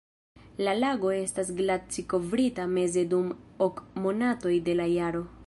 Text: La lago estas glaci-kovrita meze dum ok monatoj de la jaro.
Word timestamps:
La 0.67 0.71
lago 0.77 1.11
estas 1.17 1.51
glaci-kovrita 1.59 2.67
meze 2.73 3.05
dum 3.13 3.31
ok 3.69 3.87
monatoj 4.09 4.57
de 4.71 4.81
la 4.83 4.91
jaro. 4.99 5.25